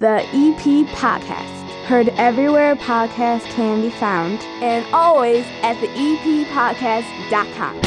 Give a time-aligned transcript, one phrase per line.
[0.00, 1.68] the EP Podcast.
[1.86, 7.80] Heard everywhere podcasts can be found, and always at the eppodcast.com.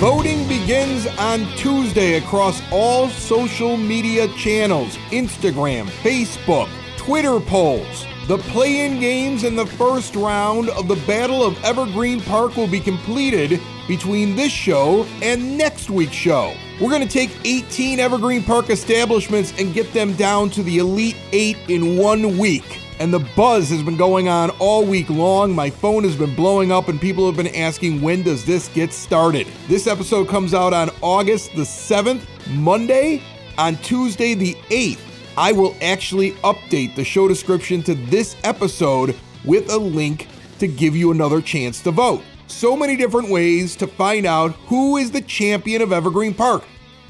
[0.00, 8.04] Voting begins on Tuesday across all social media channels Instagram, Facebook, Twitter polls.
[8.30, 12.68] The play in games in the first round of the Battle of Evergreen Park will
[12.68, 16.54] be completed between this show and next week's show.
[16.80, 21.16] We're going to take 18 Evergreen Park establishments and get them down to the Elite
[21.32, 25.52] Eight in one week and the buzz has been going on all week long.
[25.52, 28.92] My phone has been blowing up, and people have been asking, when does this get
[28.92, 29.48] started?
[29.66, 33.22] This episode comes out on August the 7th, Monday.
[33.58, 39.70] On Tuesday the 8th, I will actually update the show description to this episode with
[39.70, 42.22] a link to give you another chance to vote.
[42.46, 46.64] So many different ways to find out who is the champion of Evergreen Park,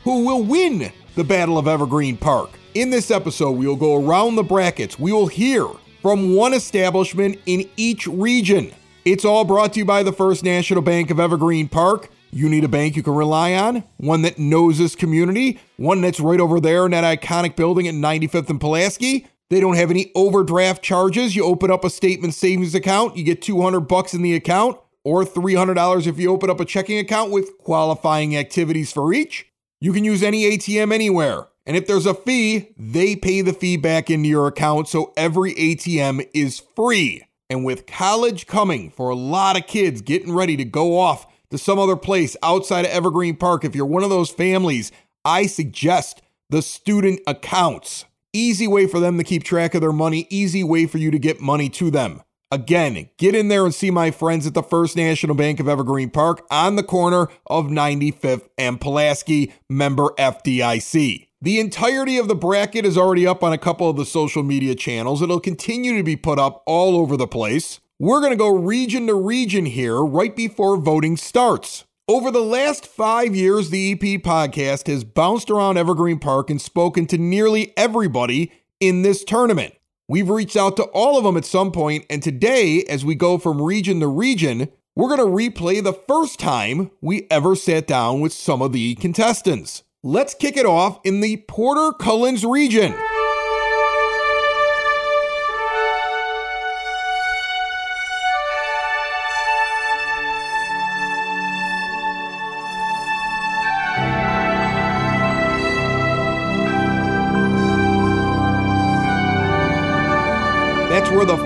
[0.04, 2.50] who will win the Battle of Evergreen Park.
[2.74, 4.98] In this episode, we will go around the brackets.
[4.98, 5.66] We will hear
[6.02, 8.72] from one establishment in each region.
[9.04, 12.10] It's all brought to you by the First National Bank of Evergreen Park.
[12.32, 16.20] You need a bank you can rely on, one that knows this community, one that's
[16.20, 19.26] right over there in that iconic building at 95th and Pulaski.
[19.50, 21.34] They don't have any overdraft charges.
[21.34, 25.24] You open up a statement savings account, you get 200 bucks in the account or
[25.24, 29.46] $300 if you open up a checking account with qualifying activities for each.
[29.80, 31.46] You can use any ATM anywhere.
[31.66, 34.88] And if there's a fee, they pay the fee back into your account.
[34.88, 37.22] So every ATM is free.
[37.48, 41.58] And with college coming for a lot of kids getting ready to go off to
[41.58, 44.92] some other place outside of Evergreen Park, if you're one of those families,
[45.24, 48.04] I suggest the student accounts.
[48.32, 51.18] Easy way for them to keep track of their money, easy way for you to
[51.18, 52.22] get money to them.
[52.52, 56.10] Again, get in there and see my friends at the First National Bank of Evergreen
[56.10, 61.28] Park on the corner of 95th and Pulaski, member FDIC.
[61.42, 64.74] The entirety of the bracket is already up on a couple of the social media
[64.74, 65.22] channels.
[65.22, 67.80] It'll continue to be put up all over the place.
[68.02, 71.84] We're going to go region to region here right before voting starts.
[72.08, 77.04] Over the last five years, the EP podcast has bounced around Evergreen Park and spoken
[77.08, 79.74] to nearly everybody in this tournament.
[80.08, 83.36] We've reached out to all of them at some point, and today, as we go
[83.36, 88.22] from region to region, we're going to replay the first time we ever sat down
[88.22, 89.82] with some of the contestants.
[90.02, 92.94] Let's kick it off in the Porter Cullens region.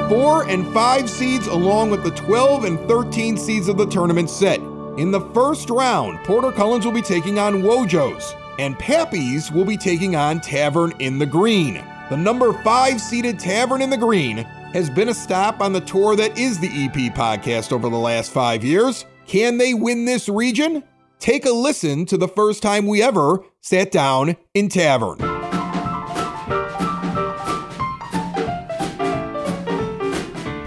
[0.08, 4.60] 4 and 5 seeds, along with the 12 and 13 seeds of the tournament, set.
[4.98, 9.76] In the first round, Porter Cullens will be taking on Wojo's and Pappy's will be
[9.76, 11.84] taking on Tavern in the Green.
[12.10, 14.38] The number five seeded Tavern in the Green
[14.72, 18.32] has been a stop on the tour that is the EP podcast over the last
[18.32, 19.04] five years.
[19.26, 20.84] Can they win this region?
[21.18, 25.33] Take a listen to the first time we ever sat down in Tavern.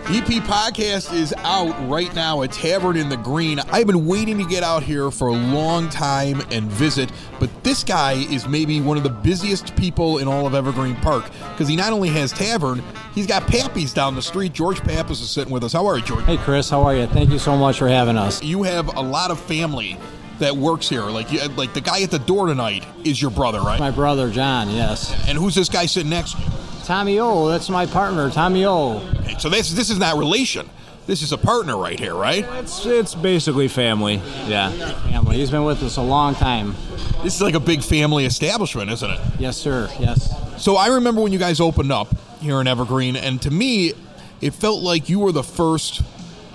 [0.09, 3.59] EP podcast is out right now at Tavern in the Green.
[3.59, 7.83] I've been waiting to get out here for a long time and visit, but this
[7.83, 11.75] guy is maybe one of the busiest people in all of Evergreen Park because he
[11.75, 12.81] not only has Tavern,
[13.15, 14.53] he's got Pappy's down the street.
[14.53, 15.73] George Pappas is sitting with us.
[15.73, 16.23] How are you, George?
[16.23, 16.69] Hey, Chris.
[16.69, 17.05] How are you?
[17.07, 18.41] Thank you so much for having us.
[18.41, 19.97] You have a lot of family
[20.39, 21.01] that works here.
[21.01, 23.77] Like, you, like the guy at the door tonight is your brother, right?
[23.77, 24.69] My brother, John.
[24.69, 25.13] Yes.
[25.27, 26.37] And who's this guy sitting next?
[26.87, 27.49] Tommy O.
[27.49, 29.01] That's my partner, Tommy O.
[29.39, 30.69] So this this is not relation.
[31.05, 32.45] This is a partner right here, right?
[32.59, 34.21] It's it's basically family.
[34.47, 34.71] Yeah.
[35.11, 35.35] Family.
[35.35, 36.75] He's been with us a long time.
[37.23, 39.19] This is like a big family establishment, isn't it?
[39.37, 39.89] Yes, sir.
[39.99, 40.33] Yes.
[40.63, 42.07] So I remember when you guys opened up
[42.39, 43.91] here in Evergreen, and to me,
[44.39, 46.01] it felt like you were the first.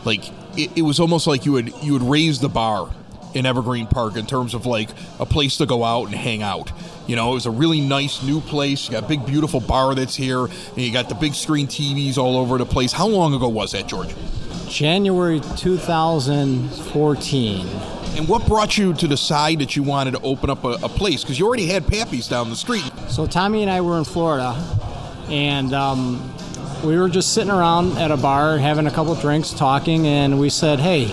[0.06, 2.90] Like it, it was almost like you had you had raised the bar
[3.34, 6.72] in Evergreen Park in terms of like a place to go out and hang out.
[7.06, 8.86] You know, it was a really nice new place.
[8.86, 12.18] You got a big, beautiful bar that's here, and you got the big screen TVs
[12.18, 12.92] all over the place.
[12.92, 14.14] How long ago was that, George?
[14.68, 17.66] January 2014.
[18.14, 21.22] And what brought you to decide that you wanted to open up a, a place?
[21.22, 22.84] Because you already had Pappy's down the street.
[23.08, 24.54] So Tommy and I were in Florida,
[25.28, 26.32] and um,
[26.84, 30.50] we were just sitting around at a bar having a couple drinks, talking, and we
[30.50, 31.06] said, "Hey,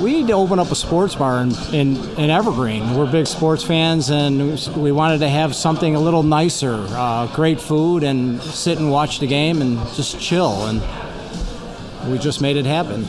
[0.00, 2.94] we need to open up a sports bar in, in, in Evergreen.
[2.94, 7.60] We're big sports fans, and we wanted to have something a little nicer, uh, great
[7.60, 10.66] food, and sit and watch the game and just chill.
[10.66, 10.80] And
[12.10, 13.04] we just made it happen.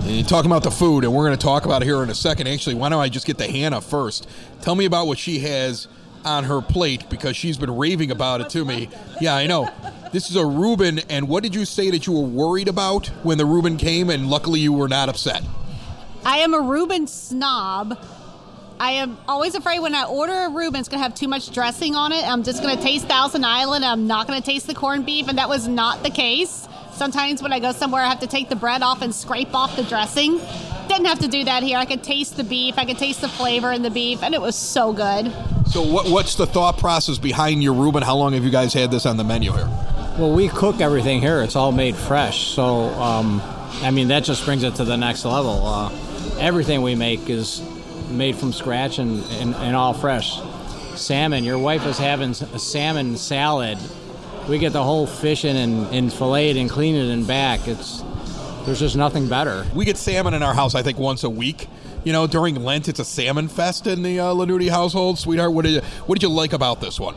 [0.00, 2.08] And you're talking about the food, and we're going to talk about it here in
[2.08, 2.46] a second.
[2.46, 4.26] Actually, why don't I just get to Hannah first?
[4.62, 5.88] Tell me about what she has
[6.24, 8.88] on her plate because she's been raving about it to me.
[9.20, 9.70] Yeah, I know.
[10.12, 13.36] This is a Reuben, and what did you say that you were worried about when
[13.36, 15.42] the Reuben came, and luckily you were not upset?
[16.24, 17.98] I am a Reuben snob.
[18.80, 21.50] I am always afraid when I order a Reuben, it's going to have too much
[21.50, 22.24] dressing on it.
[22.24, 23.84] I'm just going to taste Thousand Island.
[23.84, 26.68] I'm not going to taste the corned beef, and that was not the case.
[26.92, 29.74] Sometimes when I go somewhere, I have to take the bread off and scrape off
[29.74, 30.38] the dressing.
[30.88, 31.76] Didn't have to do that here.
[31.76, 34.40] I could taste the beef, I could taste the flavor in the beef, and it
[34.40, 35.32] was so good.
[35.66, 38.02] So, what, what's the thought process behind your Reuben?
[38.02, 39.66] How long have you guys had this on the menu here?
[40.18, 41.42] Well, we cook everything here.
[41.42, 42.48] It's all made fresh.
[42.54, 43.42] So, um,
[43.82, 45.66] I mean, that just brings it to the next level.
[45.66, 45.90] Uh,
[46.38, 47.62] everything we make is
[48.10, 50.40] made from scratch and, and, and all fresh.
[50.96, 53.78] Salmon, your wife is having a salmon salad
[54.48, 57.68] we get the whole fish in and, and filleted and clean it and back.
[57.68, 58.02] It's
[58.64, 59.66] there's just nothing better.
[59.74, 61.68] We get salmon in our house, I think, once a week.
[62.04, 65.18] You know, during Lent, it's a salmon fest in the uh, Lanuti household.
[65.18, 67.14] Sweetheart, what did you what did you like about this one?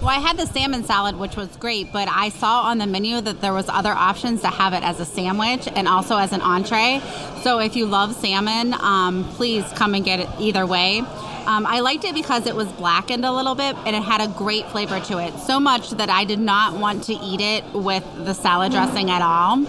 [0.00, 3.20] Well, I had the salmon salad, which was great, but I saw on the menu
[3.20, 6.40] that there was other options to have it as a sandwich and also as an
[6.40, 7.02] entree.
[7.42, 11.00] So if you love salmon, um, please come and get it either way.
[11.00, 14.28] Um, I liked it because it was blackened a little bit and it had a
[14.28, 15.38] great flavor to it.
[15.40, 19.20] So much that I did not want to eat it with the salad dressing at
[19.20, 19.66] all.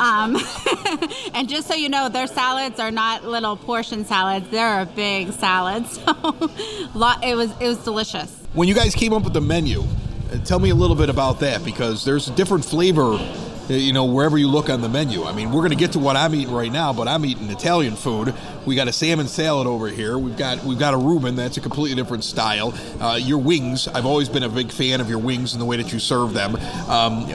[0.00, 0.38] Um,
[1.34, 5.98] and just so you know, their salads are not little portion salads; they're big salads.
[6.98, 8.47] So it was it was delicious.
[8.58, 9.82] When you guys came up with the menu,
[10.32, 13.92] uh, tell me a little bit about that because there's a different flavor uh, you
[13.92, 15.22] know, wherever you look on the menu.
[15.22, 17.50] I mean, we're going to get to what I'm eating right now, but I'm eating
[17.50, 18.34] Italian food.
[18.66, 20.18] We got a salmon salad over here.
[20.18, 21.36] We've got we've got a Reuben.
[21.36, 22.74] That's a completely different style.
[23.00, 23.86] Uh, your wings.
[23.86, 26.32] I've always been a big fan of your wings and the way that you serve
[26.32, 26.56] them.
[26.88, 27.28] Um,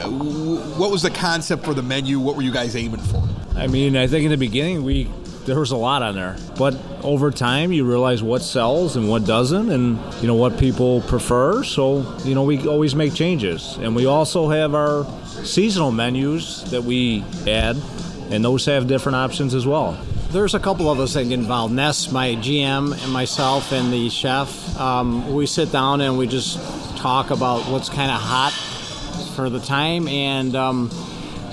[0.78, 2.20] what was the concept for the menu?
[2.20, 3.26] What were you guys aiming for?
[3.56, 5.08] I mean, I think in the beginning we
[5.46, 6.36] there was a lot on there.
[6.56, 11.02] But over time, you realize what sells and what doesn't, and you know what people
[11.02, 11.62] prefer.
[11.64, 15.06] So you know we always make changes, and we also have our
[15.44, 17.76] seasonal menus that we add,
[18.30, 19.98] and those have different options as well.
[20.30, 21.74] There's a couple of us that get involved.
[21.74, 24.80] Ness, my GM, and myself, and the chef.
[24.80, 26.58] Um, we sit down and we just
[26.96, 28.52] talk about what's kind of hot
[29.36, 30.90] for the time, and um,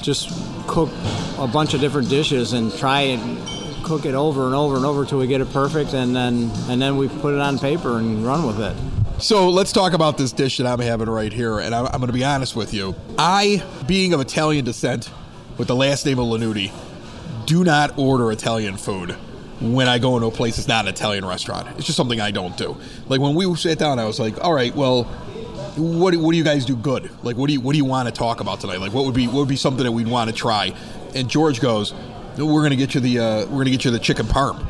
[0.01, 0.29] just
[0.67, 0.89] cook
[1.37, 3.37] a bunch of different dishes and try and
[3.83, 6.81] cook it over and over and over till we get it perfect, and then and
[6.81, 8.75] then we put it on paper and run with it.
[9.21, 12.07] So let's talk about this dish that I'm having right here, and I'm, I'm going
[12.07, 12.95] to be honest with you.
[13.19, 15.11] I, being of Italian descent,
[15.57, 16.71] with the last name of Lanuti,
[17.45, 19.11] do not order Italian food
[19.61, 21.67] when I go into a place that's not an Italian restaurant.
[21.77, 22.75] It's just something I don't do.
[23.07, 25.03] Like when we sat down, I was like, "All right, well,
[25.77, 27.11] what, what do you guys do good?
[27.23, 28.79] Like, what do you what do you want to talk about tonight?
[28.79, 30.73] Like, what would be what would be something that we'd want to try?"
[31.13, 31.93] And George goes,
[32.37, 34.65] "We're gonna get you the uh, we're gonna get you the chicken parm."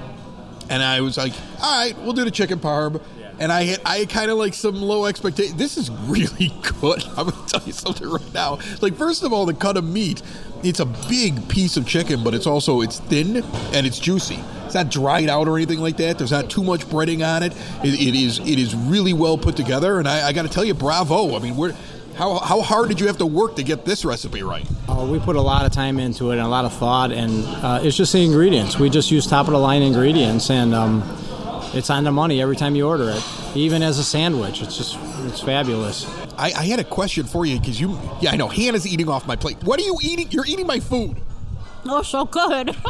[0.70, 3.02] And I was like, "All right, we'll do the chicken parm."
[3.42, 5.58] and I had I kind of like some low expectation.
[5.58, 7.04] This is really good.
[7.18, 8.60] I'm gonna tell you something right now.
[8.82, 10.22] Like first of all, the cut of meat,
[10.64, 13.38] it's a big piece of chicken, but it's also it's thin
[13.74, 14.40] and it's juicy.
[14.66, 16.20] It's not dried out or anything like that.
[16.20, 17.54] There's not too much breading on it.
[17.84, 20.64] it, it is it is really well put together, and I, I got to tell
[20.64, 21.36] you, bravo.
[21.36, 21.76] I mean, we're.
[22.16, 24.66] How, how hard did you have to work to get this recipe right?
[24.88, 27.46] Uh, we put a lot of time into it and a lot of thought, and
[27.64, 28.78] uh, it's just the ingredients.
[28.78, 31.04] We just use top of the line ingredients, and um,
[31.74, 33.24] it's on the money every time you order it,
[33.56, 34.62] even as a sandwich.
[34.62, 36.06] It's just it's fabulous.
[36.38, 39.26] I, I had a question for you because you, yeah, I know Hannah's eating off
[39.28, 39.64] my plate.
[39.64, 40.30] What are you eating?
[40.32, 41.18] You're eating my food.
[41.86, 42.76] Oh, so good.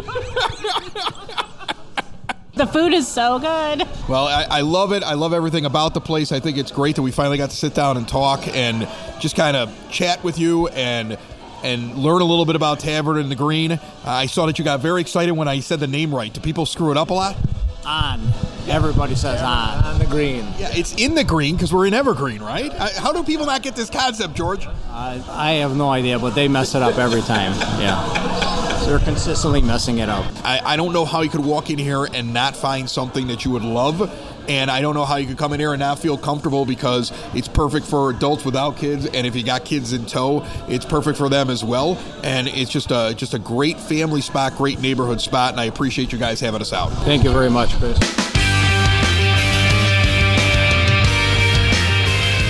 [2.61, 3.87] the food is so good.
[4.07, 5.01] Well, I, I, love it.
[5.01, 6.31] I love everything about the place.
[6.31, 8.87] I think it's great that we finally got to sit down and talk and
[9.19, 11.17] just kind of chat with you and
[11.63, 13.71] and learn a little bit about Tavern in the Green.
[13.71, 16.31] Uh, I saw that you got very excited when I said the name right.
[16.31, 17.35] Do people screw it up a lot?
[17.83, 18.21] On.
[18.67, 19.83] Everybody says on.
[19.83, 20.45] On the green.
[20.57, 22.71] Yeah, it's in the green because we're in Evergreen, right?
[22.73, 24.67] I, how do people not get this concept, George?
[24.67, 27.53] Uh, I have no idea, but they mess it up every time.
[27.79, 28.50] Yeah.
[28.91, 30.25] They're consistently messing it up.
[30.43, 33.45] I, I don't know how you could walk in here and not find something that
[33.45, 34.01] you would love
[34.49, 37.13] and I don't know how you could come in here and not feel comfortable because
[37.33, 41.17] it's perfect for adults without kids, and if you got kids in tow, it's perfect
[41.17, 41.97] for them as well.
[42.23, 46.11] And it's just a just a great family spot, great neighborhood spot, and I appreciate
[46.11, 46.89] you guys having us out.
[47.05, 48.30] Thank you very much, Chris.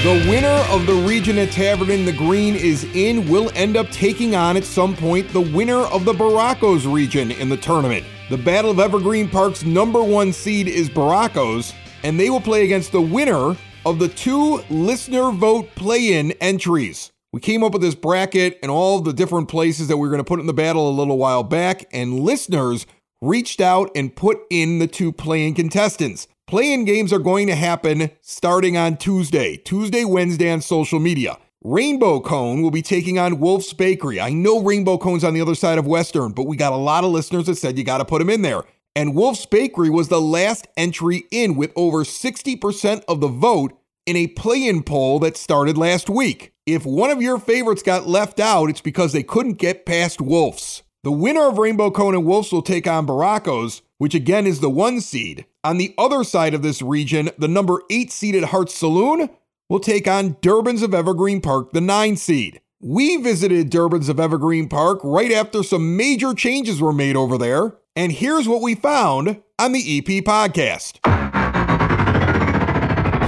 [0.04, 3.30] The winner of the region at Tavern in the Green is in.
[3.30, 7.50] Will end up taking on at some point the winner of the Barraco's region in
[7.50, 8.04] the tournament.
[8.32, 12.92] The Battle of Evergreen Park's number one seed is Barraco's, and they will play against
[12.92, 13.56] the winner
[13.86, 17.12] of the two listener vote play in entries.
[17.32, 20.18] We came up with this bracket and all the different places that we were going
[20.18, 22.88] to put in the battle a little while back, and listeners
[23.22, 26.28] reached out and put in the two playing contestants.
[26.52, 31.38] Playing games are going to happen starting on Tuesday, Tuesday, Wednesday on social media.
[31.64, 34.20] Rainbow Cone will be taking on Wolf's Bakery.
[34.20, 37.06] I know Rainbow Cone's on the other side of Western, but we got a lot
[37.06, 38.64] of listeners that said you got to put them in there.
[38.98, 43.72] And Wolf's Bakery was the last entry in with over 60% of the vote
[44.06, 46.52] in a play in poll that started last week.
[46.66, 50.84] If one of your favorites got left out, it's because they couldn't get past Wolf's.
[51.04, 54.70] The winner of Rainbow Cone and Wolves will take on Barraco's, which again is the
[54.70, 55.46] one seed.
[55.64, 59.30] On the other side of this region, the number eight seeded Heart Saloon
[59.70, 62.62] will take on Durbin's of Evergreen Park, the nine seed.
[62.80, 67.76] We visited Durbin's of Evergreen Park right after some major changes were made over there,
[67.96, 70.98] and here's what we found on the EP podcast.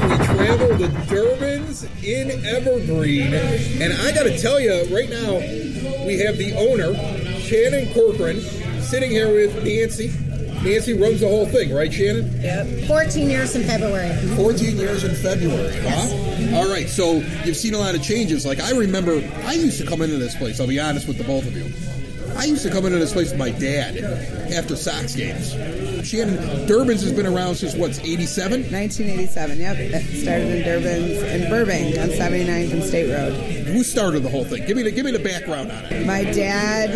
[0.10, 5.36] We traveled to Durbin's in Evergreen, and I got to tell you, right now,
[6.08, 6.96] we have the owner,
[7.42, 8.42] Shannon Corcoran,
[8.82, 10.12] sitting here with Nancy.
[10.64, 12.42] Nancy runs the whole thing, right, Shannon?
[12.42, 12.88] Yep.
[12.88, 14.16] 14 years in February.
[14.36, 16.58] 14 years in February, huh?
[16.58, 18.46] All right, so you've seen a lot of changes.
[18.46, 19.14] Like, I remember,
[19.46, 21.72] I used to come into this place, I'll be honest with the both of you.
[22.38, 23.98] I used to come into this place with my dad
[24.52, 25.52] after Sox games.
[26.08, 28.62] Shannon, Durbin's has been around since what's 87?
[28.72, 29.78] 1987, yep.
[29.78, 33.34] It started in Durbin's in Burbank on 79th and State Road.
[33.68, 34.66] Who started the whole thing?
[34.66, 36.06] Give me the give me the background on it.
[36.06, 36.92] My dad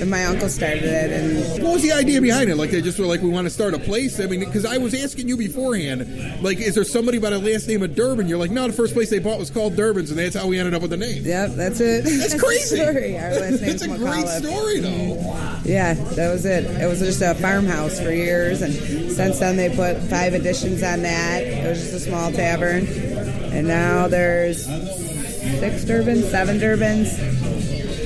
[0.00, 2.56] and my uncle started it, and What was the idea behind it?
[2.56, 4.18] Like they just were like, we want to start a place.
[4.20, 7.68] I mean, because I was asking you beforehand, like, is there somebody by the last
[7.68, 8.28] name of Durbin?
[8.28, 10.58] You're like, no, the first place they bought was called Durbin's, and that's how we
[10.58, 11.24] ended up with the name.
[11.24, 12.04] yep, that's it.
[12.04, 12.80] That's the crazy.
[12.80, 15.60] Our last name's That's a great story, though.
[15.64, 16.64] Yeah, that was it.
[16.64, 18.72] It was just a farmhouse for years, and
[19.12, 21.42] since then they put five additions on that.
[21.42, 27.08] It was just a small tavern, and now there's six Durbins, seven Durbins,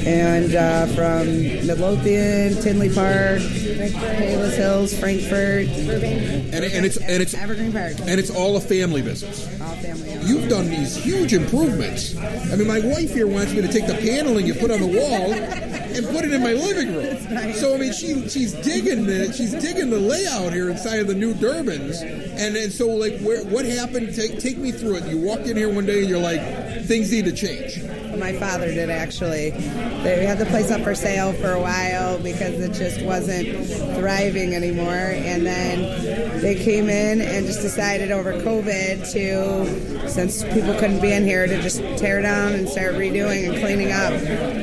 [0.06, 1.26] and uh, from
[1.66, 8.30] Midlothian, Tinley Park, Palos Hills, Frankfort, And, and it's and it's Evergreen Park, and it's
[8.30, 9.46] all a family business.
[9.60, 10.12] all family.
[10.12, 10.28] owned.
[10.28, 12.16] You've done these huge improvements.
[12.16, 14.86] I mean, my wife here wants me to take the paneling you put on the
[14.86, 17.52] wall and put it in my living room.
[17.54, 21.14] So I mean, she she's digging the she's digging the layout here inside of the
[21.14, 22.02] new Durbins.
[22.02, 24.14] And and so like, where, what happened?
[24.14, 25.04] Take take me through it.
[25.06, 26.40] You walked in here one day and you're like,
[26.84, 27.80] things need to change.
[28.18, 29.50] My father did actually.
[29.50, 33.66] They had the place up for sale for a while because it just wasn't
[33.98, 34.92] thriving anymore.
[34.92, 41.12] And then they came in and just decided over COVID to, since people couldn't be
[41.12, 44.12] in here, to just tear down and start redoing and cleaning up.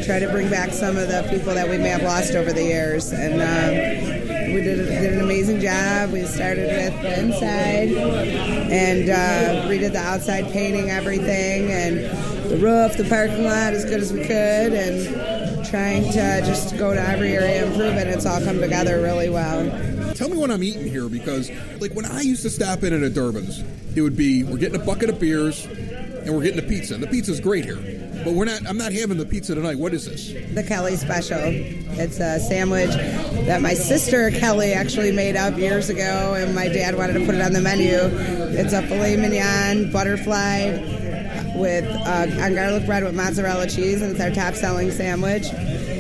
[0.05, 2.63] Try to bring back some of the people that we may have lost over the
[2.63, 3.11] years.
[3.11, 6.11] And um, we did, did an amazing job.
[6.11, 7.89] We started with the inside
[8.71, 11.99] and uh, redid the outside painting, everything, and
[12.51, 16.93] the roof, the parking lot as good as we could, and trying to just go
[16.93, 18.07] to every area and improve it.
[18.07, 20.13] It's all come together really well.
[20.15, 23.01] Tell me what I'm eating here because, like, when I used to stop in at
[23.01, 23.63] a Durbin's,
[23.95, 26.95] it would be we're getting a bucket of beers and we're getting a pizza.
[26.95, 27.79] And the pizza's great here,
[28.25, 28.67] but we're not.
[28.67, 29.77] I'm not having the pizza tonight.
[29.77, 30.33] What is this?
[30.53, 31.39] The Kelly Special.
[31.41, 32.91] It's a sandwich
[33.45, 37.35] that my sister Kelly actually made up years ago, and my dad wanted to put
[37.35, 37.97] it on the menu.
[38.57, 40.99] It's a filet mignon, butterfly,
[41.61, 45.45] with uh, on garlic bread with mozzarella cheese, and it's our top selling sandwich.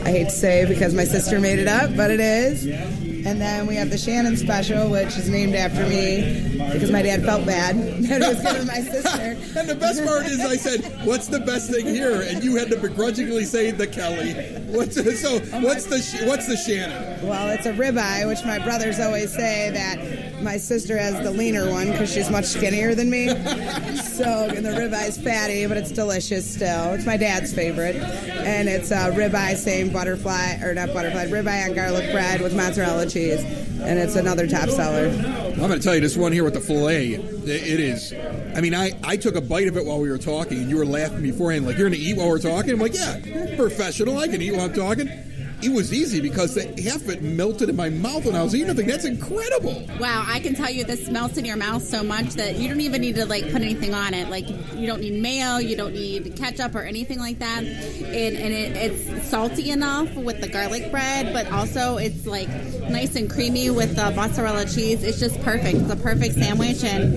[0.03, 3.00] I hate to say because my sister made it up, but it is.
[3.25, 7.23] And then we have the Shannon Special, which is named after me because my dad
[7.23, 9.37] felt bad that it was given to my sister.
[9.61, 12.69] And the best part is, I said, "What's the best thing here?" And you had
[12.69, 14.33] to begrudgingly say the Kelly.
[14.71, 15.39] What's so?
[15.59, 17.27] What's the what's the Shannon?
[17.27, 21.69] Well, it's a ribeye, which my brothers always say that my sister has the leaner
[21.69, 23.27] one because she's much skinnier than me.
[23.97, 26.93] so and the ribeye's fatty, but it's delicious still.
[26.93, 31.75] It's my dad's favorite, and it's a ribeye, same butterfly or not butterfly, ribeye on
[31.75, 33.43] garlic bread with mozzarella cheese,
[33.81, 35.07] and it's another top seller.
[35.07, 37.13] I'm going to tell you this one here with the fillet.
[37.13, 38.13] It is.
[38.55, 40.77] I mean, I, I took a bite of it while we were talking, and you
[40.77, 42.71] were laughing beforehand, like you're going to eat while we're talking.
[42.71, 44.17] I'm like, yeah, professional.
[44.17, 45.09] I can eat while I'm talking.
[45.63, 48.55] It was easy because the, half of it melted in my mouth when I was
[48.55, 48.69] eating.
[48.69, 49.87] I think that's incredible.
[49.99, 52.81] Wow, I can tell you this melts in your mouth so much that you don't
[52.81, 54.29] even need to like put anything on it.
[54.29, 57.59] Like you don't need mayo, you don't need ketchup or anything like that.
[57.63, 62.49] And, and it, it's salty enough with the garlic bread, but also it's like
[62.89, 65.03] nice and creamy with the mozzarella cheese.
[65.03, 65.77] It's just perfect.
[65.77, 67.13] It's a perfect sandwich, and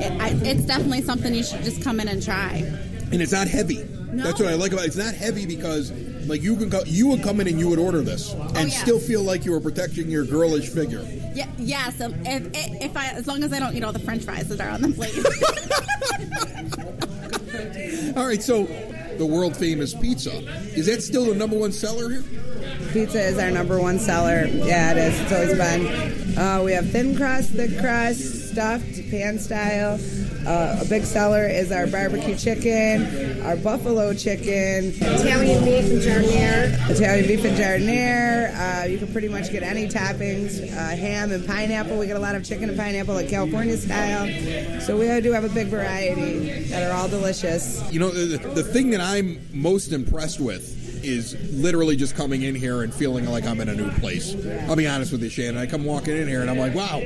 [0.00, 2.62] it, I, it's definitely something you should just come in and try.
[3.10, 3.84] and it's not heavy.
[4.12, 4.24] No.
[4.24, 4.88] That's what I like about it.
[4.88, 5.90] It's not heavy because
[6.28, 8.60] like you can go, you would come in and you would order this and Oh,
[8.60, 8.68] yeah.
[8.68, 11.02] still feel like you were protecting your girlish figure.
[11.34, 11.90] Yeah, yeah.
[11.90, 12.48] So if,
[12.82, 14.82] if I, as long as I don't eat all the French fries that are on
[14.82, 15.14] the plate.
[18.16, 18.64] All right, so
[19.18, 20.32] the world famous pizza.
[20.76, 22.24] Is that still the number one seller here?
[22.92, 24.46] Pizza is our number one seller.
[24.46, 25.20] Yeah, it is.
[25.20, 26.38] It's always been.
[26.38, 29.98] Uh, we have thin crust, thick crust, stuffed, pan style.
[30.48, 36.90] Uh, a big seller is our barbecue chicken, our buffalo chicken, Italian beef and giardiniera.
[36.90, 38.84] Italian beef and giardiniera.
[38.84, 40.62] Uh, you can pretty much get any toppings.
[40.72, 41.98] Uh, ham and pineapple.
[41.98, 44.80] We get a lot of chicken and pineapple, like California style.
[44.80, 47.82] So we do have a big variety that are all delicious.
[47.92, 52.54] You know, the, the thing that I'm most impressed with is literally just coming in
[52.54, 54.34] here and feeling like I'm in a new place.
[54.66, 55.58] I'll be honest with you, Shannon.
[55.58, 57.02] I come walking in here and I'm like, wow,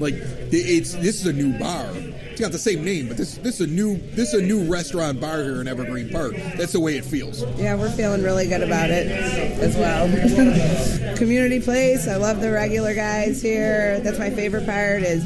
[0.00, 0.16] like
[0.52, 1.90] it's this is a new bar.
[2.34, 4.64] It's got the same name, but this this is a new this is a new
[4.64, 6.34] restaurant bar here in Evergreen Park.
[6.56, 7.44] That's the way it feels.
[7.56, 10.08] Yeah, we're feeling really good about it as well.
[11.16, 12.08] Community place.
[12.08, 14.00] I love the regular guys here.
[14.00, 15.22] That's my favorite part is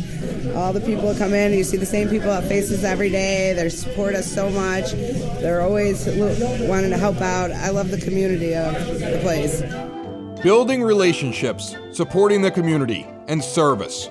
[0.54, 1.54] all the people come in.
[1.54, 3.54] You see the same people at faces every day.
[3.54, 4.92] They support us so much.
[5.40, 6.06] They're always
[6.68, 7.50] wanting to help out.
[7.52, 9.62] I love the community of the place.
[10.42, 14.10] Building relationships, supporting the community, and service.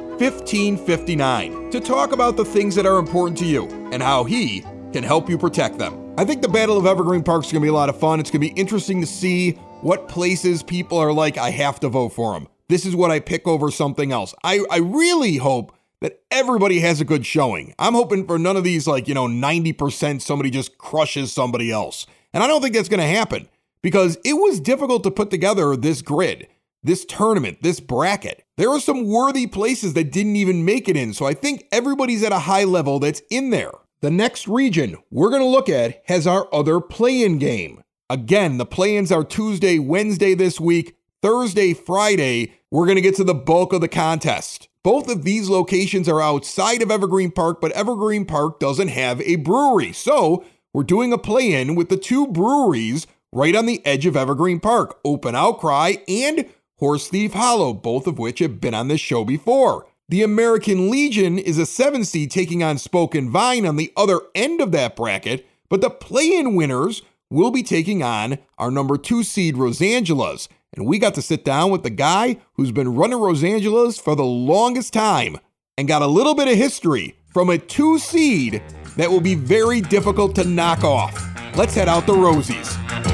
[0.21, 4.63] 1559 to talk about the things that are important to you and how he
[4.93, 6.13] can help you protect them.
[6.15, 8.19] I think the Battle of Evergreen Park is going to be a lot of fun.
[8.19, 11.89] It's going to be interesting to see what places people are like, I have to
[11.89, 12.47] vote for him.
[12.69, 14.35] This is what I pick over something else.
[14.43, 17.73] I, I really hope that everybody has a good showing.
[17.79, 22.05] I'm hoping for none of these, like, you know, 90% somebody just crushes somebody else.
[22.31, 23.49] And I don't think that's going to happen
[23.81, 26.47] because it was difficult to put together this grid
[26.83, 28.43] this tournament, this bracket.
[28.57, 32.23] There are some worthy places that didn't even make it in, so I think everybody's
[32.23, 33.71] at a high level that's in there.
[34.01, 37.83] The next region we're going to look at has our other play in game.
[38.09, 42.55] Again, the play ins are Tuesday, Wednesday this week, Thursday, Friday.
[42.71, 44.67] We're going to get to the bulk of the contest.
[44.83, 49.35] Both of these locations are outside of Evergreen Park, but Evergreen Park doesn't have a
[49.35, 49.93] brewery.
[49.93, 54.17] So we're doing a play in with the two breweries right on the edge of
[54.17, 56.49] Evergreen Park Open Outcry and
[56.81, 59.85] Horse Thief Hollow, both of which have been on this show before.
[60.09, 64.59] The American Legion is a seven seed taking on Spoken Vine on the other end
[64.59, 69.21] of that bracket, but the play in winners will be taking on our number two
[69.21, 70.49] seed Rosangela's.
[70.73, 74.25] And we got to sit down with the guy who's been running Rosangela's for the
[74.25, 75.37] longest time
[75.77, 78.63] and got a little bit of history from a two seed
[78.97, 81.13] that will be very difficult to knock off.
[81.55, 83.10] Let's head out the Rosies.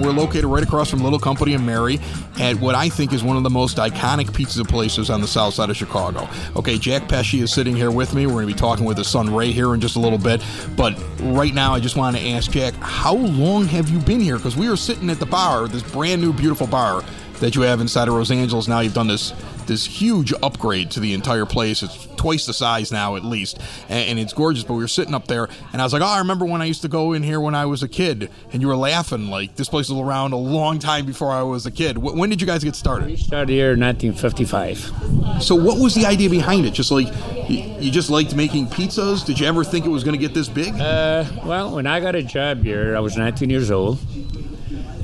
[0.00, 1.98] We're located right across from Little Company and Mary
[2.38, 5.54] at what I think is one of the most iconic pizza places on the south
[5.54, 6.28] side of Chicago.
[6.56, 8.26] Okay, Jack Pesci is sitting here with me.
[8.26, 10.42] We're going to be talking with his son Ray here in just a little bit.
[10.76, 14.36] But right now, I just want to ask Jack, how long have you been here?
[14.36, 17.02] Because we are sitting at the bar, this brand new, beautiful bar
[17.40, 18.68] that you have inside of Rosangela's.
[18.68, 19.32] Now you've done this
[19.68, 21.82] this huge upgrade to the entire place.
[21.84, 24.64] It's twice the size now, at least, and, and, it's gorgeous.
[24.64, 26.64] But we were sitting up there, and I was like, "Oh, I remember when I
[26.64, 29.54] used to go in here when I was a kid," and you were laughing like
[29.54, 31.94] this place was around a long time before I was a kid.
[31.94, 33.06] W- when did you guys get started?
[33.06, 35.42] We started here in 1955.
[35.42, 36.72] So, what was the idea behind it?
[36.72, 37.08] Just like
[37.48, 39.24] you, you just liked making pizzas?
[39.24, 40.74] Did you ever think it was going to get this big?
[40.74, 43.98] Uh, well, when I got a job here, I was 19 years old.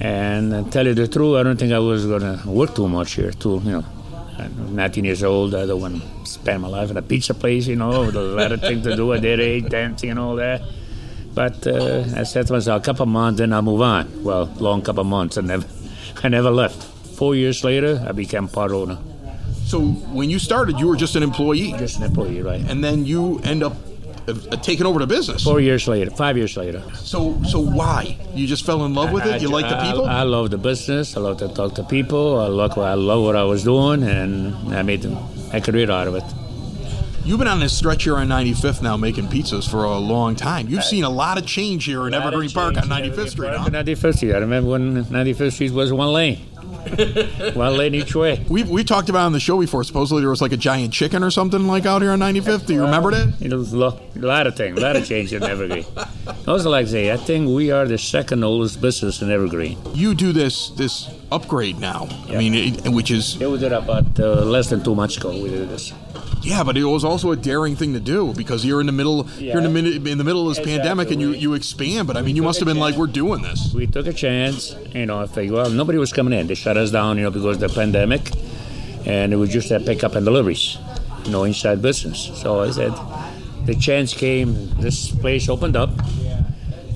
[0.00, 3.12] And tell you the truth, I don't think I was going to work too much
[3.12, 3.84] here, too, you know.
[4.44, 5.54] I'm 19 years old.
[5.54, 8.20] I don't want to spend my life in a pizza place, you know, with a
[8.20, 10.62] lot of things to do at that age, dancing and all that.
[11.34, 14.22] But uh, I said to myself, a couple months, then I'll move on.
[14.22, 15.66] Well, long couple months, I never,
[16.22, 16.82] I never left.
[17.16, 18.98] Four years later, I became part owner.
[19.64, 21.72] So when you started, you were just an employee.
[21.72, 22.60] Just an employee, right?
[22.60, 23.74] And then you end up
[24.28, 25.44] uh, taking over the business.
[25.44, 26.82] Four years later, five years later.
[26.94, 28.16] So, so why?
[28.34, 29.42] You just fell in love with it?
[29.42, 30.06] You like the people?
[30.06, 31.16] I, I love the business.
[31.16, 32.40] I love to talk to people.
[32.40, 35.04] I love, I love what I was doing, and I made
[35.52, 36.24] a career out of it.
[37.24, 40.68] You've been on this stretch here on 95th now making pizzas for a long time.
[40.68, 43.54] You've seen a lot of change here in Evergreen Park on 95th Street.
[43.54, 43.70] Huh?
[43.70, 44.34] 95th Street.
[44.34, 46.46] I remember when 95th Street was one lane.
[47.54, 48.44] One lane each way.
[48.48, 49.84] We've, we talked about on the show before.
[49.84, 52.66] Supposedly there was like a giant chicken or something like out here on 95th.
[52.66, 53.34] Do you remember that?
[53.40, 55.86] It was a lot, a lot of things, a lot of change in Evergreen.
[55.96, 59.78] I also, like I say, I think we are the second oldest business in Evergreen.
[59.94, 62.08] You do this this upgrade now.
[62.28, 65.30] I mean, it, which is yeah, we did about uh, less than two months ago.
[65.30, 65.92] We did this.
[66.42, 69.26] Yeah, but it was also a daring thing to do because you're in the middle.
[69.38, 72.06] You're in the in the middle of this pandemic, and you you expand.
[72.06, 74.74] But I mean, you must have been like, "We're doing this." We took a chance,
[74.94, 75.20] you know.
[75.20, 76.46] I figured, well, nobody was coming in.
[76.46, 78.30] They shut us down, you know, because of the pandemic,
[79.06, 80.76] and it was just a pickup and deliveries,
[81.28, 82.30] no inside business.
[82.34, 82.92] So I said,
[83.64, 84.68] the chance came.
[84.80, 85.90] This place opened up,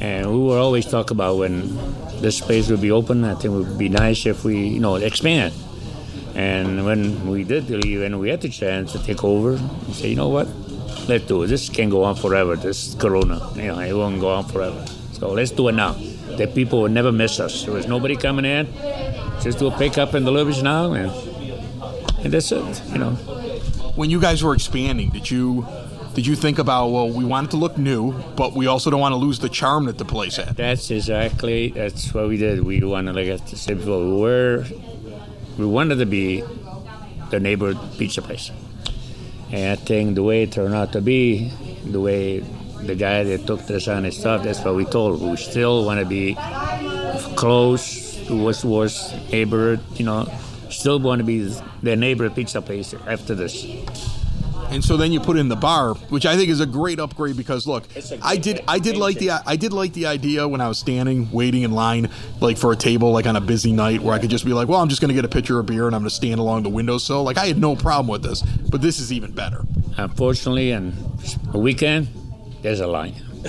[0.01, 1.79] and we were always talk about when
[2.21, 3.25] this space would be open.
[3.25, 5.55] I think it would be nice if we, you know, expand.
[6.35, 9.53] And when we did leave and we had the chance to take over,
[9.87, 10.47] we said, you know what?
[11.09, 11.49] Let's do it.
[11.49, 12.55] This can go on forever.
[12.55, 14.85] This Corona, you know, it won't go on forever.
[15.13, 15.93] So let's do it now.
[16.37, 17.65] The people will never miss us.
[17.65, 18.67] There was nobody coming in.
[19.43, 21.11] Just do a pickup and deliveries now, and
[22.23, 22.83] and that's it.
[22.93, 23.11] You know.
[23.97, 25.67] When you guys were expanding, did you
[26.19, 28.99] did you think about well, we want it to look new, but we also don't
[28.99, 30.57] want to lose the charm that the place had?
[30.57, 32.65] That's exactly that's what we did.
[32.65, 34.65] We wanted, like I said before, we were
[35.59, 36.43] we wanted to be
[37.31, 38.51] the neighborhood pizza place.
[39.53, 41.53] And I think the way it turned out to be,
[41.85, 42.41] the way
[42.83, 45.23] the guy that took this on his stuff, that's what we told.
[45.23, 46.37] We still want to be
[47.37, 50.29] close to what was neighborhood, you know,
[50.69, 51.55] still want to be
[51.85, 53.65] the neighborhood pizza place after this.
[54.71, 57.37] And so then you put in the bar, which I think is a great upgrade
[57.37, 57.85] because look,
[58.23, 61.31] I did I did like the I did like the idea when I was standing
[61.33, 64.31] waiting in line like for a table like on a busy night where I could
[64.31, 66.03] just be like, well, I'm just going to get a pitcher of beer and I'm
[66.03, 67.23] going to stand along the windowsill.
[67.23, 69.65] Like I had no problem with this, but this is even better.
[69.97, 70.93] Unfortunately, on
[71.55, 72.09] a weekend,
[72.63, 73.15] there's a line.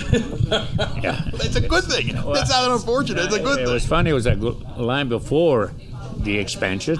[1.02, 2.14] yeah, It's a good thing.
[2.32, 3.24] That's not unfortunate.
[3.24, 3.72] It's a good It thing.
[3.74, 4.10] was funny.
[4.10, 5.72] It was a good line before
[6.18, 6.98] the expansion.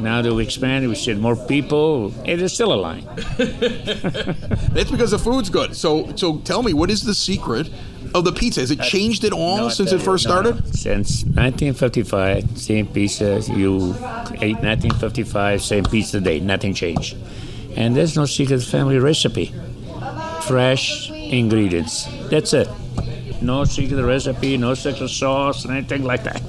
[0.00, 2.12] Now that we expanded, we see more people.
[2.26, 3.04] It is still a line.
[4.72, 5.74] That's because the food's good.
[5.76, 7.70] So so tell me, what is the secret
[8.14, 8.60] of the pizza?
[8.60, 10.50] Has it uh, changed at all No, since it first you, no, no.
[10.52, 10.76] started?
[10.76, 13.40] Since 1955, same pizza.
[13.48, 13.94] You
[14.40, 16.40] ate 1955, same pizza day.
[16.40, 17.16] Nothing changed.
[17.74, 19.54] And there's no secret family recipe.
[20.42, 22.06] Fresh ingredients.
[22.30, 22.68] That's it.
[23.42, 26.40] No secret recipe, no secret sauce, and anything like that.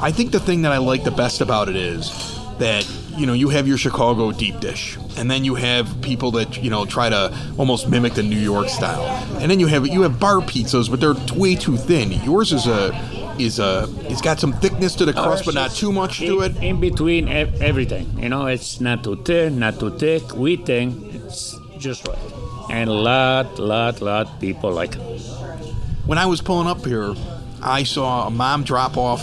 [0.00, 3.32] I think the thing that I like the best about it is that you know
[3.32, 7.08] you have your Chicago deep dish, and then you have people that you know try
[7.08, 9.04] to almost mimic the New York style,
[9.40, 12.12] and then you have you have bar pizzas, but they're way too thin.
[12.24, 12.92] Yours is a
[13.38, 16.40] is a it's got some thickness to the oh, crust, but not too much to
[16.40, 16.56] it.
[16.56, 18.18] In, in between ev- everything.
[18.18, 20.34] You know, it's not too thin, not too thick.
[20.34, 22.18] We think it's just right.
[22.70, 25.00] And a lot, lot, lot people like it.
[26.06, 27.14] When I was pulling up here,
[27.62, 29.22] I saw a mom drop off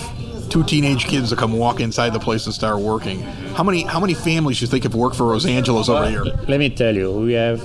[0.50, 3.22] two teenage kids to come walk inside the place and start working.
[3.56, 6.24] How many how many families do you think have worked for Rosangela's over here?
[6.48, 7.62] Let me tell you, we have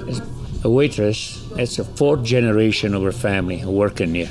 [0.65, 1.43] a waitress.
[1.57, 4.31] It's a fourth generation of her family working here.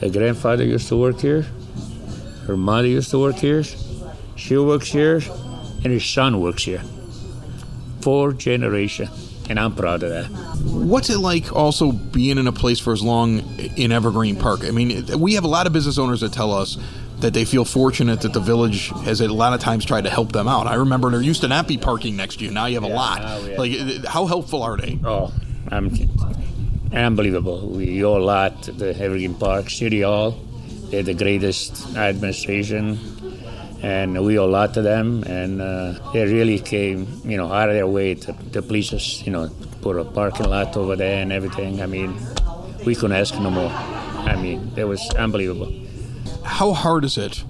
[0.00, 1.46] Her grandfather used to work here.
[2.46, 3.62] Her mother used to work here.
[4.36, 5.20] She works here,
[5.84, 6.82] and her son works here.
[8.00, 9.08] Four generation,
[9.50, 10.26] and I'm proud of that.
[10.64, 13.40] What's it like also being in a place for as long
[13.76, 14.64] in Evergreen Park?
[14.64, 16.78] I mean, we have a lot of business owners that tell us
[17.20, 20.32] that they feel fortunate that the village has a lot of times tried to help
[20.32, 20.66] them out.
[20.66, 22.50] I remember there used to not be parking next to you.
[22.50, 23.20] Now you have a lot.
[23.22, 24.98] now we have- Like, how helpful are they?
[25.04, 25.32] Oh,
[25.70, 25.90] I'm
[26.92, 27.68] unbelievable.
[27.68, 30.34] We owe a lot to the Evergreen Park City Hall.
[30.90, 32.98] They're the greatest administration,
[33.82, 35.22] and we owe a lot to them.
[35.24, 39.22] And uh, they really came, you know, out of their way to, to please us.
[39.24, 39.50] You know,
[39.82, 41.80] put a parking lot over there and everything.
[41.80, 42.16] I mean,
[42.84, 43.70] we couldn't ask no more.
[43.70, 45.72] I mean, it was unbelievable.
[46.44, 47.44] How hard is it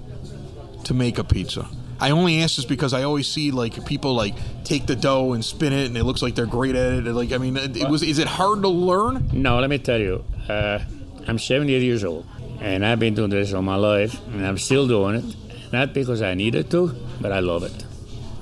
[0.85, 1.67] to make a pizza?
[1.99, 5.45] I only ask this because I always see like people like take the dough and
[5.45, 7.13] spin it, and it looks like they're great at it.
[7.13, 9.29] Like, I mean, it, was is it hard to learn?
[9.31, 10.79] No, let me tell you, uh,
[11.27, 12.25] I'm 78 years old,
[12.59, 15.35] and I've been doing this all my life, and I'm still doing it.
[15.71, 17.85] Not because I needed to, but I love it.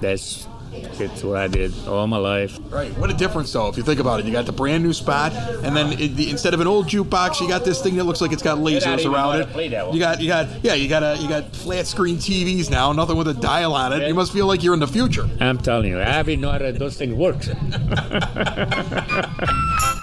[0.02, 2.60] That's it's what I did all my life.
[2.70, 2.96] Right.
[2.98, 4.26] What a difference, though, if you think about it.
[4.26, 7.42] You got the brand new spot, and then it, the, instead of an old jukebox,
[7.42, 9.46] you got this thing that looks like it's got lasers around it.
[9.46, 9.96] to play that one.
[9.96, 13.18] You got, you got, yeah, you got a, you got flat screen TVs now, nothing
[13.18, 14.08] with a dial on it.
[14.08, 15.28] You must feel like you're in the future.
[15.40, 17.38] I'm telling you, I didn't know how those things work.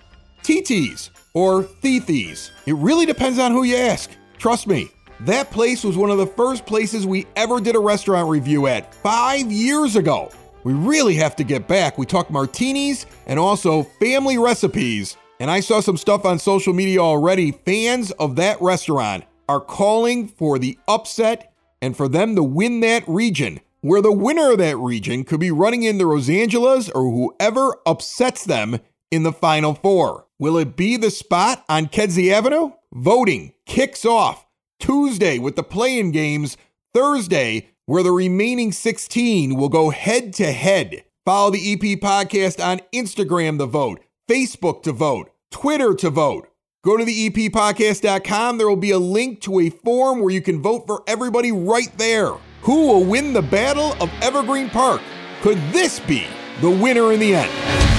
[0.43, 2.51] TTs or Thithi's.
[2.67, 4.11] It really depends on who you ask.
[4.39, 4.89] Trust me,
[5.27, 8.93] that place was one of the first places we ever did a restaurant review at
[8.95, 10.31] five years ago.
[10.65, 11.97] We really have to get back.
[11.97, 15.17] We talked martinis and also family recipes.
[15.39, 17.53] And I saw some stuff on social media already.
[17.53, 23.03] Fans of that restaurant are calling for the upset and for them to win that
[23.09, 28.45] region, where the winner of that region could be running into Rosangela's or whoever upsets
[28.45, 28.79] them
[29.11, 30.27] in the final four.
[30.39, 32.73] Will it be the spot on Kedzie Avenue?
[32.93, 34.47] Voting kicks off
[34.83, 36.57] Tuesday with the play-in games,
[36.93, 41.05] Thursday, where the remaining 16 will go head to head.
[41.25, 46.49] Follow the EP podcast on Instagram to vote, Facebook to vote, Twitter to vote.
[46.85, 48.59] Go to the eppodcast.com.
[48.59, 51.97] There will be a link to a form where you can vote for everybody right
[51.97, 52.33] there.
[52.63, 55.01] Who will win the Battle of Evergreen Park?
[55.43, 56.27] Could this be
[56.61, 57.92] the winner in the end?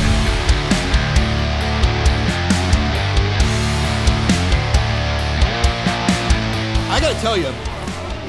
[7.14, 7.52] Gotta tell you,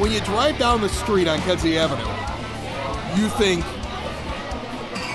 [0.01, 2.03] when you drive down the street on Kedzie Avenue,
[3.21, 3.65] you think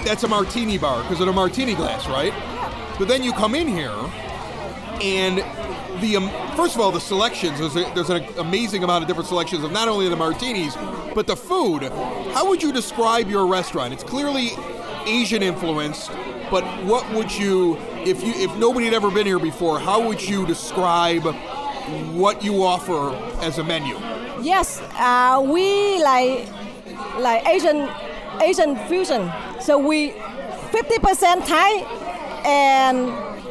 [0.06, 2.34] that's a martini bar because of the martini glass, right?
[2.98, 3.96] But then you come in here,
[5.02, 5.38] and
[6.02, 9.28] the um, first of all, the selections there's, a, there's an amazing amount of different
[9.28, 10.76] selections of not only the martinis
[11.14, 11.84] but the food.
[12.34, 13.94] How would you describe your restaurant?
[13.94, 14.52] It's clearly
[15.06, 16.10] Asian influenced,
[16.50, 20.22] but what would you, if you, if nobody had ever been here before, how would
[20.22, 21.24] you describe
[22.14, 23.96] what you offer as a menu?
[24.42, 26.48] Yes, uh, we like
[27.20, 27.90] like Asian
[28.42, 29.32] Asian fusion.
[29.62, 30.12] So we
[30.72, 31.72] 50% Thai
[32.46, 33.08] and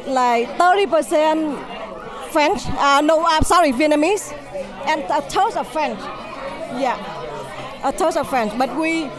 [0.07, 2.63] like 30% French.
[2.67, 4.33] Uh, no, I'm sorry, Vietnamese,
[4.85, 5.99] and a touch of French.
[6.79, 6.97] Yeah,
[7.83, 8.57] a touch of French.
[8.57, 9.09] But we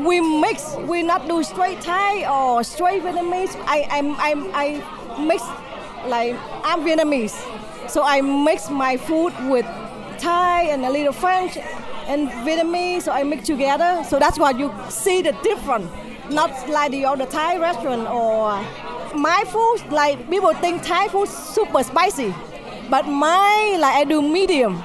[0.00, 0.74] we mix.
[0.86, 3.56] We not do straight Thai or straight Vietnamese.
[3.66, 4.82] I I'm, I'm I
[5.18, 5.42] mix
[6.06, 7.36] like I'm Vietnamese,
[7.88, 9.64] so I mix my food with
[10.18, 11.56] Thai and a little French
[12.06, 13.02] and Vietnamese.
[13.02, 14.04] So I mix together.
[14.04, 15.90] So that's why you see the difference.
[16.30, 18.62] Not like the other Thai restaurant or
[19.16, 19.90] my food.
[19.90, 22.34] Like people think Thai food super spicy,
[22.90, 24.82] but my like I do medium.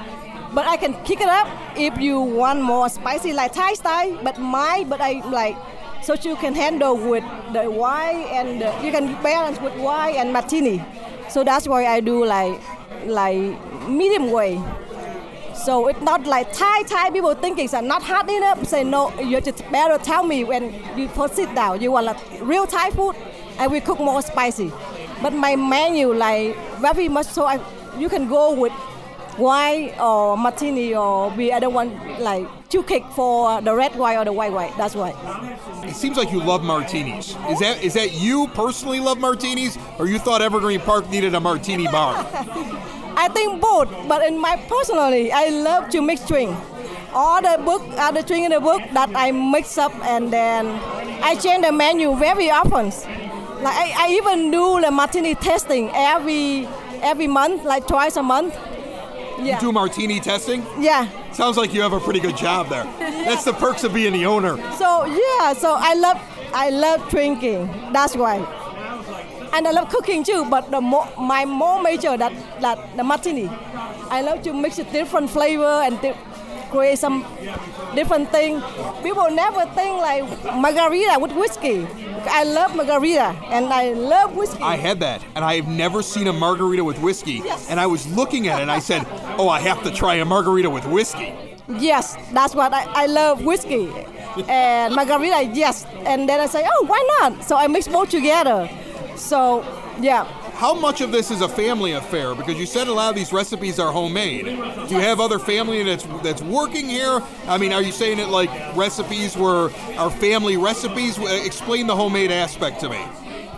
[0.53, 4.17] But I can kick it up if you want more spicy like Thai style.
[4.23, 5.57] But my but I like
[6.03, 10.33] so you can handle with the wine and the, you can balance with wine and
[10.33, 10.83] martini.
[11.29, 12.59] So that's why I do like
[13.07, 14.61] like medium way.
[15.55, 18.65] So it's not like Thai Thai people thinking it's not hot enough.
[18.65, 21.81] Say no, you just better tell me when you first sit down.
[21.81, 23.15] You want like real Thai food,
[23.59, 24.71] and we cook more spicy.
[25.21, 27.45] But my menu like very much so.
[27.45, 27.59] I,
[27.97, 28.73] you can go with
[29.37, 31.51] white or martini or we.
[31.51, 34.73] I don't want like two cake for the red wine or the white wine.
[34.77, 35.13] That's why.
[35.87, 37.29] It seems like you love martinis.
[37.49, 41.39] Is that is that you personally love martinis, or you thought Evergreen Park needed a
[41.39, 42.25] martini bar?
[43.15, 46.55] I think both, but in my personally, I love to mix drink.
[47.13, 50.67] All the book, all the drink in the book that I mix up, and then
[51.23, 52.85] I change the menu very often.
[53.63, 56.67] Like I, I even do the martini testing every
[57.01, 58.55] every month, like twice a month.
[59.39, 59.55] Yeah.
[59.55, 60.65] You do martini testing?
[60.79, 61.07] Yeah.
[61.33, 62.83] Sounds like you have a pretty good job there.
[62.99, 64.57] That's the perks of being the owner.
[64.77, 66.19] So yeah, so I love
[66.53, 67.67] I love drinking.
[67.93, 68.39] That's why.
[69.53, 73.47] And I love cooking too, but the more, my more major that that the martini.
[74.09, 76.15] I love to mix it different flavor and di-
[76.71, 77.23] create some
[77.93, 78.61] different thing.
[79.03, 80.23] People never think like
[80.57, 81.85] margarita with whiskey.
[82.25, 84.61] I love margarita and I love whiskey.
[84.63, 87.41] I had that, and I have never seen a margarita with whiskey.
[87.45, 87.69] Yes.
[87.69, 89.05] And I was looking at it, and I said,
[89.37, 91.33] "Oh, I have to try a margarita with whiskey."
[91.79, 93.89] Yes, that's what I, I love whiskey
[94.49, 95.51] and margarita.
[95.53, 97.43] Yes, and then I say, oh, why not?
[97.43, 98.69] So I mix both together.
[99.23, 99.63] So
[100.01, 102.35] yeah, How much of this is a family affair?
[102.35, 104.45] Because you said a lot of these recipes are homemade.
[104.45, 107.21] Do you have other family that's that's working here?
[107.47, 111.17] I mean, are you saying it like recipes were are family recipes?
[111.17, 112.99] Uh, Explain the homemade aspect to me.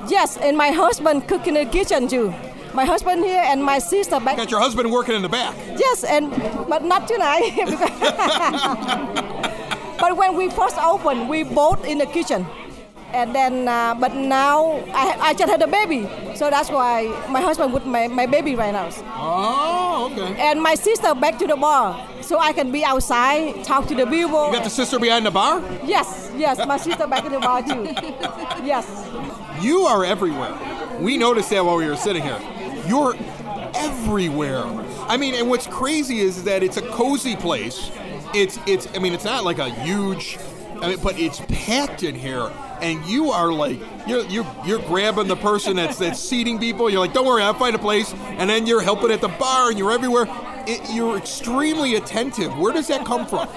[0.08, 2.32] yes, and my husband cook in the kitchen too.
[2.73, 4.38] My husband here and my sister back.
[4.38, 5.56] Got your husband working in the back.
[5.80, 6.30] Yes, and
[6.69, 7.56] but not tonight.
[9.99, 12.45] but when we first opened, we both in the kitchen,
[13.15, 17.39] and then uh, but now I, I just had a baby, so that's why my
[17.39, 18.89] husband with my, my baby right now.
[19.15, 20.36] Oh, okay.
[20.38, 24.06] And my sister back to the bar, so I can be outside, talk to the
[24.06, 24.47] people.
[24.47, 25.62] You got the sister behind the bar?
[25.86, 27.86] Yes, yes, my sister back in the bar too.
[28.65, 28.86] Yes.
[29.62, 30.58] You are everywhere.
[30.99, 32.39] We noticed that while we were sitting here.
[32.88, 33.15] You're
[33.75, 34.65] everywhere.
[35.08, 37.91] I mean, and what's crazy is that it's a cozy place.
[38.34, 38.88] It's it's.
[38.95, 40.38] I mean, it's not like a huge.
[40.82, 45.28] I mean, but it's packed in here, and you are like you're you're you're grabbing
[45.28, 46.90] the person that's that's seating people.
[46.90, 49.70] You're like, don't worry, I'll find a place, and then you're helping at the bar,
[49.70, 50.28] and you're everywhere.
[50.68, 52.58] It, you're extremely attentive.
[52.58, 53.48] Where does that come from?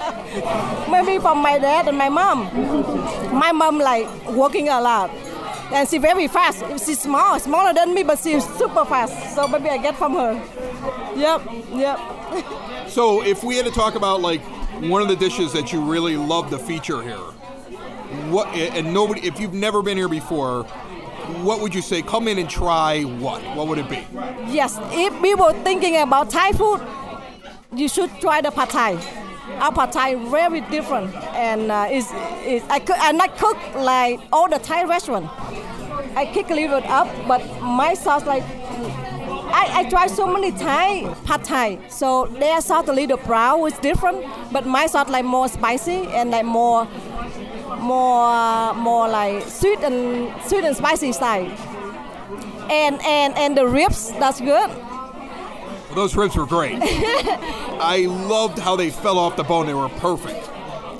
[0.90, 2.44] Maybe from my dad and my mom.
[3.32, 5.10] My mom like working a lot.
[5.72, 6.64] And she very fast.
[6.84, 9.34] She's small, smaller than me, but she's super fast.
[9.34, 10.34] So maybe I get from her.
[11.16, 11.98] Yep, yep.
[12.88, 14.40] So, if we had to talk about like
[14.80, 17.16] one of the dishes that you really love to feature here,
[18.30, 20.64] what and nobody, if you've never been here before,
[21.42, 22.00] what would you say?
[22.00, 23.42] Come in and try what?
[23.56, 24.06] What would it be?
[24.46, 26.80] Yes, if people thinking about Thai food,
[27.74, 28.92] you should try the pad Thai.
[29.60, 32.10] Our pad Thai very different, and uh, is
[32.44, 35.28] is I cook I cook like all the Thai restaurant.
[36.16, 38.44] I kick a little bit up, but my sauce like
[39.58, 43.76] I, I try so many Thai pad Thai, so their sauce a little brown is
[43.78, 46.86] different, but my sauce like more spicy and like more
[47.80, 51.46] more more like sweet and sweet and spicy style.
[52.70, 54.70] And and and the ribs that's good.
[55.94, 56.78] Those ribs were great.
[56.80, 59.66] I loved how they fell off the bone.
[59.66, 60.44] They were perfect.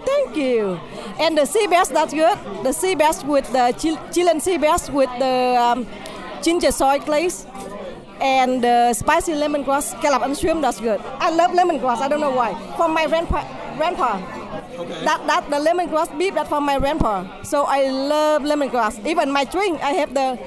[0.05, 0.81] Thank you.
[1.21, 2.37] And the sea bass, that's good.
[2.65, 5.87] The sea bass with the Chil- Chilean sea bass with the um,
[6.43, 7.47] ginger soy glaze.
[8.21, 11.01] And the spicy lemongrass scallop and shrimp, that's good.
[11.19, 12.55] I love lemongrass, I don't know why.
[12.77, 13.43] From my grandpa.
[13.77, 14.19] grandpa.
[15.05, 17.43] That, that the lemongrass beef, that from my grandpa.
[17.43, 19.05] So I love lemongrass.
[19.07, 20.39] Even my drink, I have the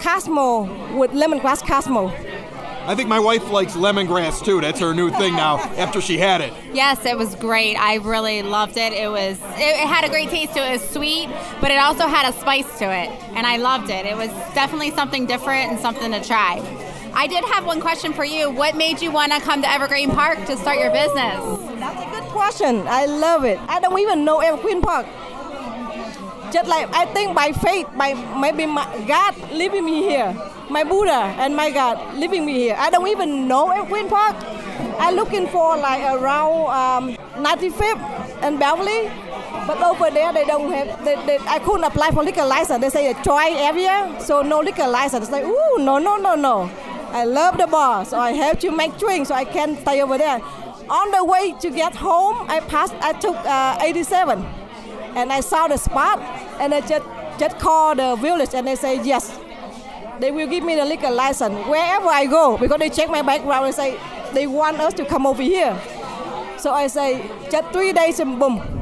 [0.00, 2.12] Cosmo with lemongrass Cosmo.
[2.88, 4.62] I think my wife likes lemongrass too.
[4.62, 6.54] That's her new thing now after she had it.
[6.72, 7.76] Yes, it was great.
[7.76, 8.94] I really loved it.
[8.94, 10.68] It was it, it had a great taste to it.
[10.68, 11.28] It was sweet,
[11.60, 14.06] but it also had a spice to it, and I loved it.
[14.06, 16.60] It was definitely something different and something to try.
[17.14, 18.50] I did have one question for you.
[18.50, 21.38] What made you want to come to Evergreen Park to start your business?
[21.78, 22.86] That's a good question.
[22.86, 23.58] I love it.
[23.68, 25.06] I don't even know Evergreen Park.
[26.52, 30.34] Just like I think by faith, by maybe my God leaving me here,
[30.70, 32.76] my Buddha and my God leaving me here.
[32.78, 34.36] I don't even know Evergreen Park.
[34.98, 39.10] I'm looking for like around um, 95th and Beverly,
[39.66, 41.04] but over there they don't have.
[41.04, 42.80] They, they, I couldn't apply for liquor license.
[42.80, 45.24] They say a dry area, so no liquor license.
[45.24, 46.70] It's like, ooh, no, no, no, no.
[47.10, 50.18] I love the bar, so I have to make drinks, so I can stay over
[50.18, 50.40] there.
[50.90, 52.94] On the way to get home, I passed.
[53.00, 54.42] I took uh, 87,
[55.16, 56.20] and I saw the spot,
[56.60, 57.04] and I just
[57.38, 59.38] just called the village, and they say yes,
[60.20, 63.66] they will give me the liquor license wherever I go because they check my background
[63.66, 63.98] and say
[64.34, 65.80] they want us to come over here.
[66.58, 68.77] So I say just three days and boom.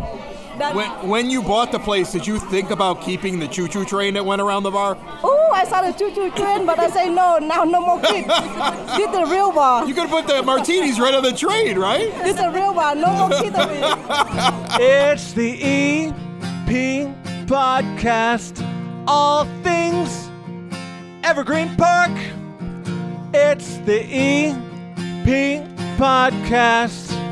[0.56, 4.14] When, when you bought the place, did you think about keeping the choo choo train
[4.14, 4.96] that went around the bar?
[5.22, 7.38] oh, I saw the choo choo train, but I say no.
[7.38, 8.26] Now no more kids.
[8.96, 9.86] this the real bar.
[9.86, 12.10] You could put the martinis right on the train, right?
[12.22, 12.94] This is the real bar.
[12.94, 13.56] No more kids.
[14.78, 17.08] It's the EP
[17.46, 18.62] podcast.
[19.06, 20.30] All things
[21.22, 22.12] Evergreen Park.
[23.34, 25.66] It's the EP
[25.98, 27.25] podcast.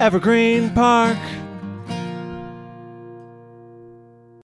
[0.00, 1.18] Evergreen Park.